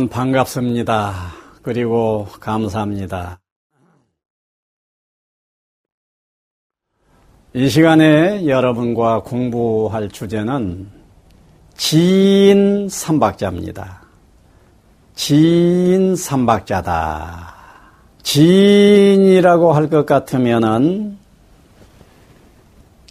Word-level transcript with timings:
여러분 0.00 0.08
반갑습니다. 0.08 1.12
그리고 1.60 2.26
감사합니다. 2.40 3.38
이 7.52 7.68
시간에 7.68 8.46
여러분과 8.46 9.22
공부할 9.22 10.08
주제는 10.08 10.88
지인 11.76 12.88
삼박자입니다. 12.88 14.00
지인 15.14 16.16
삼박자다. 16.16 17.54
지인이라고 18.22 19.74
할 19.74 19.90
것 19.90 20.06
같으면은 20.06 21.18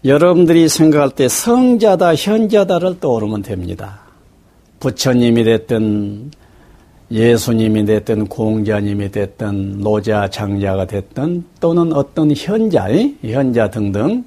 여러분들이 0.06 0.68
생각할 0.68 1.12
때 1.12 1.28
성자다, 1.28 2.16
현자다를 2.16 3.00
떠오르면 3.00 3.44
됩니다. 3.44 4.00
부처님이 4.80 5.44
됐든 5.44 6.32
예수님이 7.12 7.86
됐든 7.86 8.28
공자님이 8.28 9.12
됐든 9.12 9.80
노자 9.80 10.30
장자가 10.30 10.86
됐든 10.86 11.44
또는 11.60 11.92
어떤 11.94 12.32
현자, 12.36 12.88
현자 13.24 13.70
등등. 13.70 14.24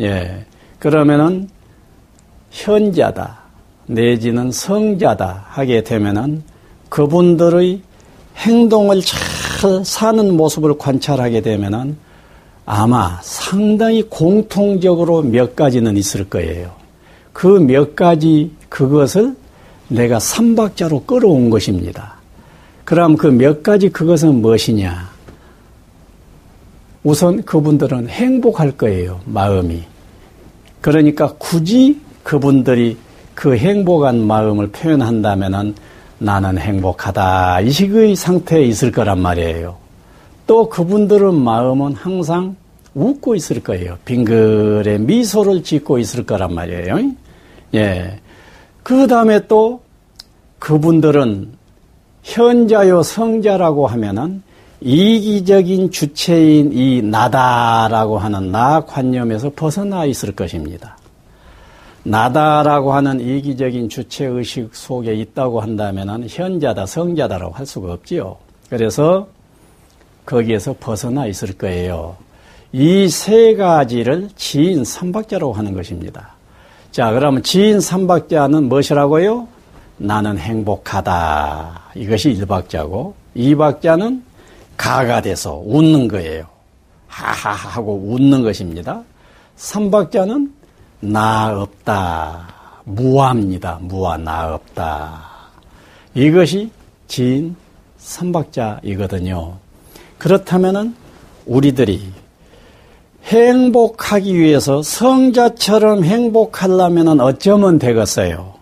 예. 0.00 0.44
그러면은 0.78 1.48
현자다. 2.50 3.38
내지는 3.86 4.50
성자다 4.50 5.44
하게 5.46 5.84
되면은 5.84 6.42
그분들의 6.88 7.80
행동을 8.36 9.00
잘 9.00 9.84
사는 9.84 10.36
모습을 10.36 10.76
관찰하게 10.76 11.40
되면은 11.40 11.96
아마 12.64 13.20
상당히 13.22 14.02
공통적으로 14.02 15.22
몇 15.22 15.54
가지는 15.54 15.96
있을 15.96 16.28
거예요. 16.28 16.72
그 17.32 17.60
몇 17.60 17.94
가지 17.94 18.50
그것을 18.68 19.36
내가 19.88 20.18
삼박자로 20.18 21.04
끌어온 21.04 21.50
것입니다. 21.50 22.16
그럼 22.84 23.16
그 23.16 23.28
몇 23.28 23.62
가지 23.62 23.88
그것은 23.88 24.36
무엇이냐? 24.36 25.10
우선 27.02 27.42
그분들은 27.44 28.08
행복할 28.08 28.72
거예요, 28.72 29.20
마음이. 29.26 29.82
그러니까 30.80 31.34
굳이 31.38 32.00
그분들이 32.22 32.96
그 33.34 33.56
행복한 33.56 34.20
마음을 34.20 34.68
표현한다면은 34.68 35.74
나는 36.18 36.58
행복하다. 36.58 37.60
이 37.60 37.70
식의 37.70 38.16
상태에 38.16 38.62
있을 38.64 38.90
거란 38.90 39.20
말이에요. 39.20 39.76
또 40.46 40.68
그분들은 40.68 41.34
마음은 41.34 41.94
항상 41.94 42.56
웃고 42.94 43.34
있을 43.34 43.62
거예요. 43.62 43.98
빙글에 44.04 44.98
미소를 44.98 45.62
짓고 45.62 45.98
있을 45.98 46.24
거란 46.24 46.54
말이에요. 46.54 47.12
예. 47.74 48.18
그 48.86 49.08
다음에 49.08 49.48
또 49.48 49.80
그분들은 50.60 51.54
현자요 52.22 53.02
성자라고 53.02 53.88
하면은 53.88 54.44
이기적인 54.80 55.90
주체인 55.90 56.72
이 56.72 57.02
나다라고 57.02 58.16
하는 58.18 58.52
나 58.52 58.82
관념에서 58.82 59.50
벗어나 59.56 60.04
있을 60.04 60.36
것입니다. 60.36 60.96
나다라고 62.04 62.92
하는 62.92 63.18
이기적인 63.18 63.88
주체 63.88 64.24
의식 64.24 64.72
속에 64.72 65.14
있다고 65.14 65.60
한다면은 65.60 66.28
현자다 66.28 66.86
성자다라고 66.86 67.54
할 67.54 67.66
수가 67.66 67.92
없지요. 67.92 68.36
그래서 68.70 69.26
거기에서 70.24 70.76
벗어나 70.78 71.26
있을 71.26 71.58
거예요. 71.58 72.16
이 72.72 73.08
세 73.08 73.56
가지를 73.56 74.28
지인 74.36 74.84
삼박자라고 74.84 75.54
하는 75.54 75.74
것입니다. 75.74 76.35
자, 76.96 77.12
그러면 77.12 77.42
지인 77.42 77.78
삼박자는 77.78 78.70
무엇이라고요? 78.70 79.46
나는 79.98 80.38
행복하다. 80.38 81.82
이것이 81.94 82.32
1박자고 82.32 83.12
2박자는 83.36 84.22
가가 84.78 85.20
돼서 85.20 85.62
웃는 85.62 86.08
거예요. 86.08 86.46
하하하 87.06 87.68
하고 87.68 87.96
웃는 88.02 88.42
것입니다. 88.42 89.02
3박자는 89.58 90.50
나 91.00 91.60
없다. 91.60 92.48
무합니다. 92.84 93.78
무와 93.82 94.16
나 94.16 94.54
없다. 94.54 95.20
이것이 96.14 96.70
지인 97.08 97.56
3박자이거든요. 98.00 99.52
그렇다면은 100.16 100.96
우리들이 101.44 102.10
행복하기 103.26 104.38
위해서 104.38 104.82
성자처럼 104.82 106.04
행복하려면 106.04 107.20
어쩌면 107.20 107.78
되겠어요? 107.78 108.54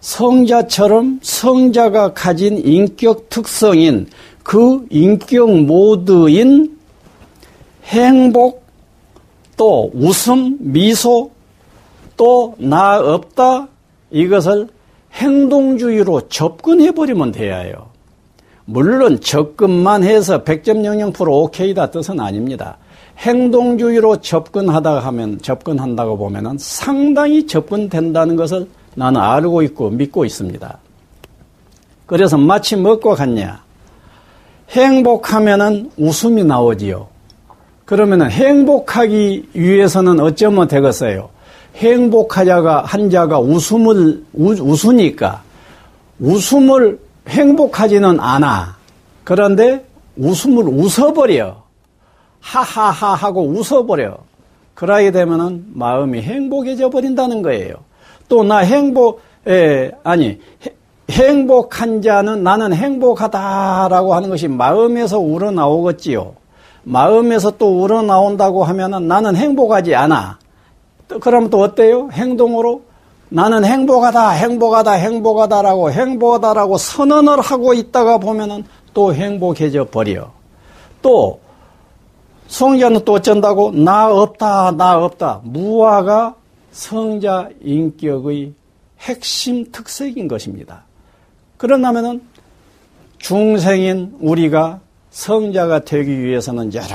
성자처럼 0.00 1.20
성자가 1.22 2.14
가진 2.14 2.58
인격 2.58 3.28
특성인 3.28 4.06
그 4.42 4.86
인격 4.90 5.50
모드인 5.60 6.78
행복, 7.84 8.64
또 9.56 9.90
웃음, 9.94 10.56
미소, 10.60 11.30
또 12.16 12.54
나 12.58 12.98
없다 12.98 13.68
이것을 14.10 14.68
행동주의로 15.12 16.28
접근해 16.28 16.92
버리면 16.92 17.32
돼야 17.32 17.58
해요. 17.58 17.87
물론 18.70 19.18
접근만 19.18 20.04
해서 20.04 20.44
100점 20.44 20.84
영영 20.84 21.10
프로 21.10 21.44
오케이다 21.44 21.90
뜻은 21.90 22.20
아닙니다. 22.20 22.76
행동주의로 23.16 24.20
접근하다 24.20 24.98
하면 24.98 25.38
접근한다고 25.40 26.18
보면은 26.18 26.58
상당히 26.58 27.46
접근된다는 27.46 28.36
것을 28.36 28.68
나는 28.94 29.22
알고 29.22 29.62
있고 29.62 29.88
믿고 29.88 30.26
있습니다. 30.26 30.78
그래서 32.04 32.36
마치 32.36 32.76
먹고 32.76 33.14
갔냐? 33.14 33.62
행복하면은 34.68 35.90
웃음이 35.96 36.44
나오지요. 36.44 37.08
그러면은 37.86 38.30
행복하기 38.30 39.48
위해서는 39.54 40.20
어쩌면 40.20 40.68
되겠어요? 40.68 41.30
행복하자가 41.76 42.82
한자가 42.82 43.40
웃음을 43.40 44.22
웃으니까 44.34 45.42
웃음을 46.20 47.07
행복하지는 47.28 48.18
않아. 48.20 48.76
그런데 49.24 49.84
웃음을 50.16 50.64
웃어버려. 50.64 51.62
하하하 52.40 53.14
하고 53.14 53.42
웃어버려. 53.46 54.18
그러게 54.74 55.10
되면은 55.10 55.66
마음이 55.74 56.22
행복해져 56.22 56.88
버린다는 56.90 57.42
거예요. 57.42 57.74
또 58.28 58.44
나 58.44 58.58
행복, 58.58 59.20
에, 59.46 59.90
아니, 60.04 60.38
행복한 61.10 62.02
자는 62.02 62.42
나는 62.42 62.72
행복하다라고 62.74 64.14
하는 64.14 64.28
것이 64.28 64.46
마음에서 64.48 65.18
우러나오겠지요. 65.18 66.34
마음에서 66.84 67.52
또 67.52 67.82
우러나온다고 67.82 68.64
하면은 68.64 69.08
나는 69.08 69.34
행복하지 69.34 69.94
않아. 69.94 70.38
또 71.08 71.18
그럼 71.18 71.50
또 71.50 71.60
어때요? 71.60 72.10
행동으로 72.12 72.82
나는 73.30 73.64
행복하다, 73.64 74.30
행복하다, 74.30 74.92
행복하다라고 74.92 75.92
행복하다라고 75.92 76.78
선언을 76.78 77.40
하고 77.40 77.74
있다가 77.74 78.18
보면은 78.18 78.64
또 78.94 79.14
행복해져 79.14 79.84
버려. 79.84 80.30
또 81.02 81.40
성자는 82.48 83.04
또 83.04 83.14
어쩐다고 83.14 83.72
나 83.72 84.10
없다, 84.10 84.72
나 84.72 85.04
없다. 85.04 85.42
무화가 85.44 86.34
성자 86.72 87.50
인격의 87.62 88.54
핵심 89.00 89.70
특색인 89.70 90.26
것입니다. 90.28 90.84
그러나면은 91.56 92.22
중생인 93.18 94.16
우리가 94.20 94.80
성자가 95.10 95.80
되기 95.80 96.22
위해서는 96.22 96.72
여러 96.72 96.86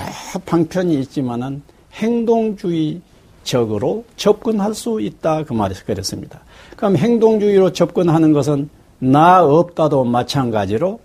방편이 0.45 0.99
있지만은 1.01 1.61
행동주의 1.93 3.01
적으로 3.43 4.03
접근할 4.15 4.73
수 4.73 5.01
있다 5.01 5.43
그 5.43 5.53
말에서 5.53 5.83
그랬습니다. 5.85 6.39
그럼 6.75 6.97
행동주의로 6.97 7.71
접근하는 7.73 8.33
것은 8.33 8.69
나 8.99 9.43
없다도 9.43 10.03
마찬가지로 10.05 10.99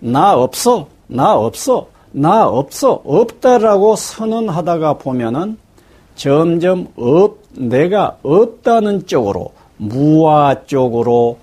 나 0.00 0.34
없어 0.34 0.88
나 1.06 1.34
없어 1.36 1.88
나 2.12 2.46
없어 2.48 3.02
없다라고 3.04 3.96
선언하다가 3.96 4.94
보면은 4.94 5.56
점점 6.16 6.88
없, 6.96 7.38
내가 7.52 8.18
없다는 8.22 9.06
쪽으로, 9.06 9.52
무화 9.78 10.54
쪽으로 10.66 11.38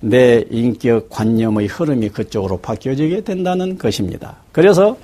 내 0.00 0.44
인격 0.50 1.08
관념의 1.10 1.66
흐름이 1.66 2.08
그쪽으로 2.10 2.58
바뀌어지게 2.58 3.22
된다는 3.22 3.78
것입니다. 3.78 4.36
그래서 4.52 4.96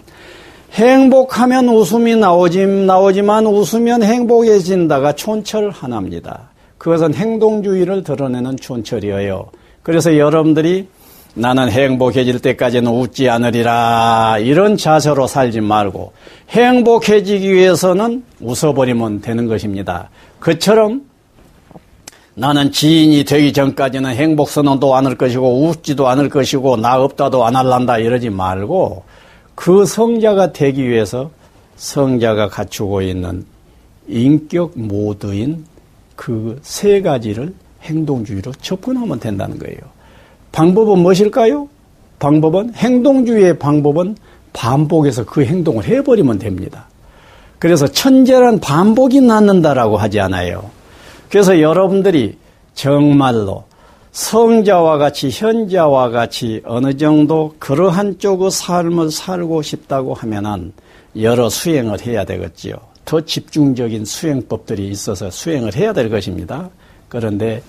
행복하면 0.74 1.68
웃음이 1.68 2.16
나오지, 2.16 2.66
나오지만 2.66 3.46
웃으면 3.46 4.02
행복해진다가 4.02 5.12
촌철 5.12 5.70
하나입니다. 5.70 6.50
그것은 6.78 7.14
행동주의를 7.14 8.02
드러내는 8.02 8.56
촌철이에요. 8.56 9.46
그래서 9.84 10.18
여러분들이 10.18 10.88
나는 11.34 11.70
행복해질 11.70 12.40
때까지는 12.40 12.90
웃지 12.90 13.28
않으리라. 13.30 14.38
이런 14.40 14.76
자세로 14.76 15.28
살지 15.28 15.60
말고 15.60 16.12
행복해지기 16.50 17.52
위해서는 17.54 18.24
웃어버리면 18.40 19.20
되는 19.20 19.46
것입니다. 19.46 20.10
그처럼 20.40 21.02
나는 22.34 22.72
지인이 22.72 23.24
되기 23.24 23.52
전까지는 23.52 24.10
행복 24.10 24.48
선언도 24.50 24.96
안 24.96 25.06
할 25.06 25.14
것이고 25.16 25.66
웃지도 25.68 26.08
않을 26.08 26.28
것이고 26.28 26.76
나 26.78 27.00
없다도 27.00 27.44
안 27.44 27.54
할란다 27.54 27.98
이러지 27.98 28.30
말고 28.30 29.04
그 29.54 29.84
성자가 29.86 30.52
되기 30.52 30.88
위해서 30.88 31.30
성자가 31.76 32.48
갖추고 32.48 33.02
있는 33.02 33.44
인격 34.08 34.72
모드인 34.74 35.64
그 36.16 36.58
세 36.62 37.00
가지를 37.02 37.54
행동주의로 37.82 38.52
접근하면 38.60 39.20
된다는 39.20 39.58
거예요. 39.58 39.78
방법은 40.52 40.98
무엇일까요? 41.00 41.68
방법은 42.18 42.74
행동주의의 42.74 43.58
방법은 43.58 44.16
반복해서 44.52 45.24
그 45.24 45.44
행동을 45.44 45.84
해버리면 45.84 46.38
됩니다. 46.38 46.86
그래서 47.58 47.86
천재란 47.86 48.60
반복이 48.60 49.20
낳는다라고 49.20 49.96
하지 49.96 50.20
않아요. 50.20 50.70
그래서 51.28 51.60
여러분들이 51.60 52.38
정말로 52.74 53.64
성자와 54.14 54.96
같이 54.98 55.28
현자와 55.28 56.10
같이 56.10 56.62
어느 56.64 56.96
정도 56.96 57.52
그러한 57.58 58.20
쪽의 58.20 58.52
삶을 58.52 59.10
살고 59.10 59.62
싶다고 59.62 60.14
하면은 60.14 60.72
여러 61.20 61.48
수행을 61.48 62.06
해야 62.06 62.24
되겠지요. 62.24 62.76
더 63.04 63.20
집중적인 63.20 64.04
수행법들이 64.04 64.86
있어서 64.86 65.32
수행을 65.32 65.74
해야 65.74 65.92
될 65.92 66.10
것입니다. 66.10 66.70
그런데 67.08 67.60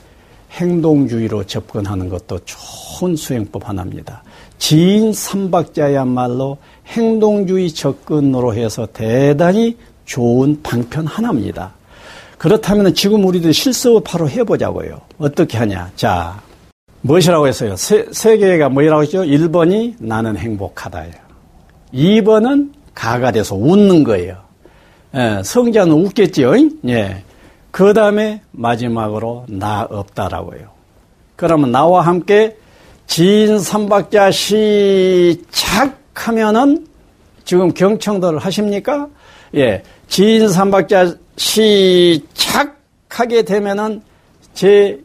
행동주의로 0.52 1.46
접근하는 1.46 2.10
것도 2.10 2.40
좋은 2.46 3.16
수행법 3.16 3.68
하나입니다. 3.68 4.22
지인 4.60 5.14
삼박자야말로 5.14 6.60
행동주의 6.86 7.72
접근으로 7.72 8.54
해서 8.54 8.88
대단히 8.94 9.78
좋은 10.06 10.62
방편 10.62 11.08
하나입니다. 11.08 11.74
그렇다면 12.46 12.94
지금 12.94 13.26
우리들 13.26 13.52
실습을 13.52 14.02
바로 14.04 14.30
해보자고요. 14.30 15.02
어떻게 15.18 15.58
하냐. 15.58 15.90
자, 15.96 16.40
무엇이라고 17.02 17.48
했어요? 17.48 17.76
세, 17.76 18.06
세 18.12 18.38
개가 18.38 18.70
뭐라고 18.70 19.02
했죠? 19.02 19.24
1번이 19.24 19.96
나는 19.98 20.38
행복하다예요. 20.38 21.16
2번은 21.92 22.70
가가 22.94 23.32
돼서 23.32 23.56
웃는 23.56 24.04
거예요. 24.04 24.38
예, 25.16 25.42
성자는 25.44 25.92
웃겠지요. 25.92 26.54
예. 26.90 27.24
그 27.72 27.96
다음에 27.96 28.42
마지막으로 28.52 29.46
나 29.50 29.88
없다라고요. 29.90 30.68
그러면 31.36 31.72
나와 31.72 32.02
함께 32.02 32.58
지인 33.08 33.58
삼박자 33.58 34.30
시작 34.30 36.00
하면은 36.14 36.86
지금 37.44 37.74
경청도를 37.74 38.38
하십니까? 38.38 39.08
예. 39.56 39.82
지인 40.08 40.48
삼박자 40.48 41.25
시작하게 41.38 42.74
되면은 43.44 44.02
제 44.54 45.00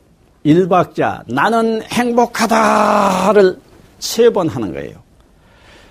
1박자 0.46 1.22
나는 1.26 1.82
행복하다를 1.82 3.58
세 3.98 4.30
번 4.30 4.48
하는 4.48 4.72
거예요. 4.72 4.94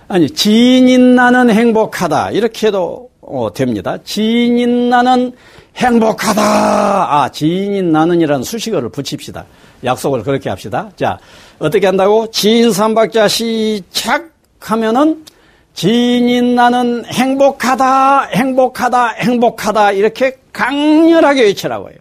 아니 0.08 0.28
지인인 0.28 1.14
나는 1.14 1.50
행복하다 1.50 2.32
이렇게 2.32 2.66
해도 2.66 3.08
어, 3.20 3.52
됩니다. 3.52 3.96
지인인 4.02 4.90
나는 4.90 5.32
행복하다. 5.76 6.42
아 6.42 7.28
지인인 7.30 7.92
나는이라는 7.92 8.42
수식어를 8.42 8.88
붙입시다. 8.88 9.44
약속을 9.84 10.24
그렇게 10.24 10.50
합시다. 10.50 10.90
자 10.96 11.16
어떻게 11.60 11.86
한다고? 11.86 12.28
지인 12.32 12.72
삼박자 12.72 13.28
시작하면은 13.28 15.24
지인인 15.74 16.54
나는 16.54 17.04
행복하다, 17.06 18.24
행복하다, 18.24 19.08
행복하다 19.08 19.92
이렇게 19.92 20.38
강렬하게 20.52 21.42
외치라고요. 21.44 21.94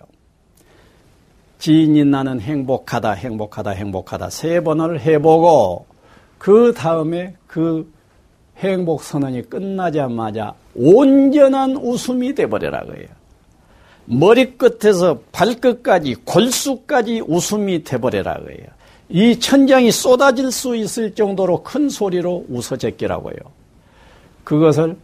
지인인 1.60 2.12
나는 2.12 2.40
행복하다, 2.40 3.12
행복하다, 3.12 3.72
행복하다 3.72 4.30
세 4.30 4.62
번을 4.62 5.02
해보고 5.02 5.86
그 6.38 6.74
다음에 6.74 7.36
그 7.48 7.92
행복 8.58 9.04
선언이 9.04 9.50
끝나자마자 9.50 10.54
온전한 10.76 11.78
웃음이 11.78 12.34
돼버리라고요. 12.36 13.06
머리끝에서 14.06 15.20
발끝까지 15.32 16.16
골수까지 16.26 17.22
웃음이 17.28 17.84
돼버리라고요. 17.84 18.80
이 19.10 19.40
천장이 19.40 19.92
쏟아질 19.92 20.52
수 20.52 20.76
있을 20.76 21.14
정도로 21.16 21.64
큰 21.64 21.90
소리로 21.90 22.46
웃어 22.50 22.78
제끼라고요. 22.78 23.59
그것을 24.50 24.98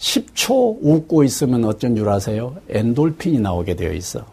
10초 0.00 0.78
웃고 0.82 1.22
있으면 1.22 1.64
어쩐 1.64 1.94
줄 1.94 2.08
아세요? 2.08 2.56
엔돌핀이 2.68 3.38
나오게 3.38 3.76
되어 3.76 3.92
있어. 3.92 4.26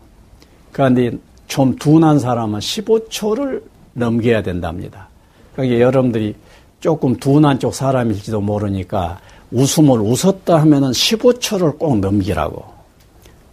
그런데 0.72 1.12
좀 1.48 1.76
둔한 1.76 2.18
사람은 2.18 2.60
15초를 2.60 3.62
넘겨야 3.94 4.42
된답니다. 4.42 5.10
그러니까 5.54 5.80
여러분들이 5.80 6.34
조금 6.80 7.16
둔한 7.18 7.60
쪽 7.60 7.76
사람일지도 7.76 8.42
모르니까 8.42 9.20
웃음을 9.52 10.00
웃었다 10.00 10.60
하면은 10.62 10.90
15초를 10.90 11.78
꼭 11.78 12.00
넘기라고. 12.00 12.66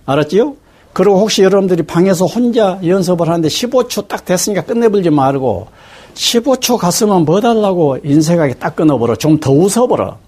알았지요? 0.06 0.56
그리고 0.94 1.18
혹시 1.18 1.42
여러분들이 1.42 1.82
방에서 1.82 2.24
혼자 2.24 2.80
연습을 2.82 3.28
하는데 3.28 3.46
15초 3.46 4.08
딱 4.08 4.24
됐으니까 4.24 4.62
끝내버리지 4.64 5.10
말고 5.10 5.68
15초 6.14 6.78
갔으면 6.78 7.24
뭐 7.24 7.40
달라고 7.40 7.98
인생하게 8.04 8.54
딱 8.54 8.76
끊어버려. 8.76 9.16
좀 9.16 9.38
더 9.40 9.52
웃어버려. 9.52 10.18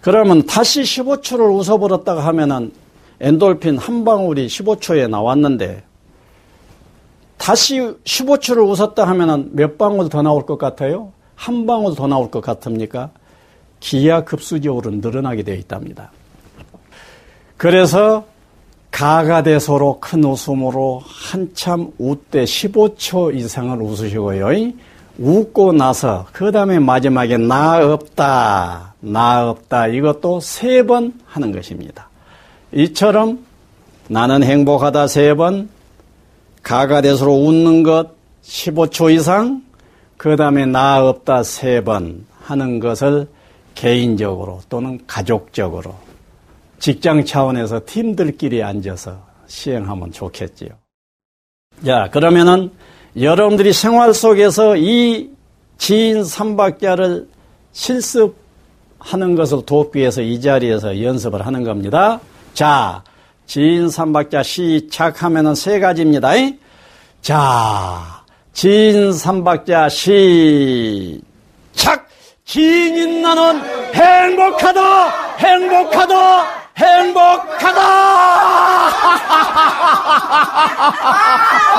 그러면 0.00 0.44
다시 0.46 0.82
15초를 0.82 1.54
웃어버렸다가 1.58 2.24
하면은 2.26 2.72
엔돌핀 3.20 3.78
한 3.78 4.04
방울이 4.04 4.48
15초에 4.48 5.08
나왔는데 5.08 5.84
다시 7.38 7.78
15초를 8.04 8.68
웃었다 8.68 9.06
하면은 9.06 9.50
몇 9.52 9.78
방울 9.78 10.08
더 10.08 10.22
나올 10.22 10.44
것 10.44 10.58
같아요? 10.58 11.12
한 11.36 11.66
방울 11.66 11.94
더 11.94 12.06
나올 12.06 12.30
것 12.30 12.40
같습니까? 12.40 13.10
기하급수적으로 13.80 14.90
늘어나게 14.90 15.42
되어 15.42 15.54
있답니다. 15.54 16.10
그래서 17.56 18.24
가가대소로 18.90 19.98
큰 20.00 20.24
웃음으로 20.24 21.02
한참 21.04 21.92
웃되 21.98 22.44
15초 22.44 23.34
이상을 23.34 23.80
웃으시고요. 23.80 24.72
웃고 25.18 25.72
나서 25.72 26.26
그 26.32 26.50
다음에 26.52 26.78
마지막에 26.78 27.36
나 27.36 27.78
없다, 27.92 28.94
나 29.00 29.50
없다 29.50 29.88
이것도 29.88 30.40
세 30.40 30.82
번 30.84 31.12
하는 31.26 31.52
것입니다. 31.52 32.08
이처럼 32.72 33.44
나는 34.08 34.42
행복하다 34.42 35.06
세 35.06 35.34
번, 35.34 35.68
가가대수로 36.62 37.32
웃는 37.32 37.82
것 37.82 38.10
15초 38.42 39.12
이상, 39.14 39.62
그 40.16 40.36
다음에 40.36 40.66
나 40.66 41.06
없다 41.06 41.42
세 41.42 41.82
번 41.82 42.26
하는 42.40 42.80
것을 42.80 43.28
개인적으로 43.74 44.60
또는 44.68 45.00
가족적으로 45.06 45.94
직장 46.78 47.24
차원에서 47.24 47.82
팀들끼리 47.86 48.62
앉아서 48.62 49.18
시행하면 49.46 50.10
좋겠지요. 50.12 50.70
자, 51.86 52.08
그러면은 52.10 52.70
여러분들이 53.20 53.72
생활 53.72 54.14
속에서 54.14 54.76
이 54.76 55.30
지인 55.76 56.24
삼박자를 56.24 57.28
실습하는 57.72 59.34
것을 59.36 59.66
돕기 59.66 59.98
위해서 59.98 60.22
이 60.22 60.40
자리에서 60.40 61.02
연습을 61.02 61.44
하는 61.44 61.62
겁니다. 61.64 62.20
자, 62.54 63.02
지인 63.46 63.90
삼박자 63.90 64.42
시작하면은 64.42 65.54
세 65.54 65.78
가지입니다. 65.78 66.30
자, 67.20 68.22
지인 68.54 69.12
삼박자 69.12 69.90
시작! 69.90 71.22
지인인 72.44 73.20
나는 73.22 73.60
행복하다! 73.94 75.36
행복하다! 75.38 76.62
행복하다! 76.76 77.82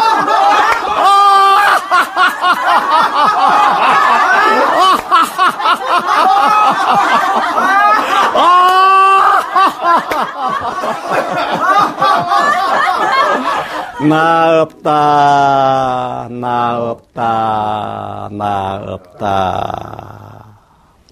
나 14.08 14.62
없다, 14.62 16.28
나 16.30 16.92
없다, 16.92 18.30
나 18.32 18.84
없다. 18.88 20.46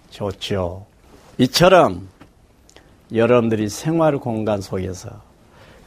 좋죠. 0.09 0.85
이처럼 1.37 2.07
여러분들이 3.13 3.69
생활 3.69 4.17
공간 4.17 4.61
속에서 4.61 5.09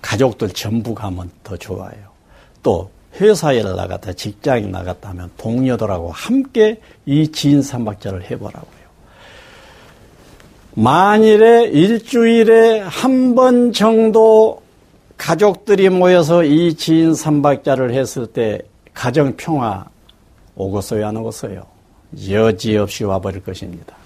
가족들 0.02 0.50
전부 0.50 0.94
가면 0.94 1.30
더 1.42 1.56
좋아요. 1.56 1.92
또 2.62 2.90
회사에 3.20 3.62
나갔다 3.62 4.12
직장에 4.12 4.66
나갔다 4.66 5.10
하면 5.10 5.30
동료들하고 5.36 6.10
함께 6.10 6.80
이 7.06 7.30
지인 7.30 7.62
삼박자를 7.62 8.30
해보라고요. 8.30 8.83
만일에 10.76 11.64
일주일에 11.66 12.80
한 12.80 13.34
번 13.34 13.72
정도 13.72 14.62
가족들이 15.16 15.88
모여서 15.88 16.44
이 16.44 16.74
지인 16.74 17.14
삼박자를 17.14 17.94
했을 17.94 18.26
때 18.26 18.60
가정 18.92 19.36
평화 19.36 19.86
오겠어요, 20.56 21.06
안 21.06 21.16
오겠어요? 21.16 21.64
여지없이 22.28 23.04
와버릴 23.04 23.42
것입니다. 23.44 23.96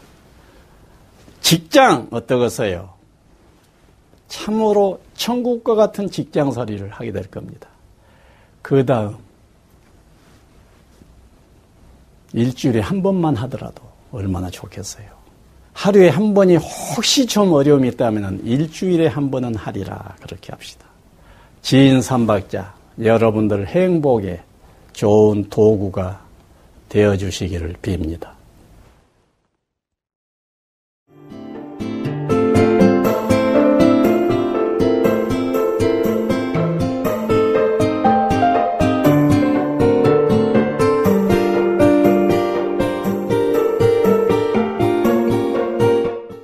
직장 1.40 2.08
어떠겠어요? 2.10 2.90
참으로 4.28 5.00
천국과 5.14 5.74
같은 5.74 6.10
직장살이를 6.10 6.90
하게 6.90 7.12
될 7.12 7.24
겁니다. 7.30 7.68
그 8.60 8.84
다음 8.84 9.16
일주일에 12.34 12.80
한 12.80 13.02
번만 13.02 13.36
하더라도 13.36 13.82
얼마나 14.12 14.50
좋겠어요. 14.50 15.17
하루에 15.78 16.08
한 16.08 16.34
번이 16.34 16.56
혹시 16.56 17.24
좀 17.24 17.52
어려움이 17.52 17.86
있다면 17.90 18.40
일주일에 18.44 19.06
한 19.06 19.30
번은 19.30 19.54
하리라 19.54 20.16
그렇게 20.20 20.50
합시다. 20.50 20.84
지인 21.62 22.02
삼박자 22.02 22.74
여러분들 23.00 23.68
행복에 23.68 24.40
좋은 24.92 25.48
도구가 25.48 26.20
되어 26.88 27.16
주시기를 27.16 27.74
빕니다. 27.80 28.37